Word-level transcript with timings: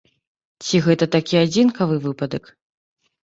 Ці 0.67 0.79
гэта 0.85 1.05
такі 1.15 1.35
адзінкавы 1.41 1.99
выпадак? 2.07 2.43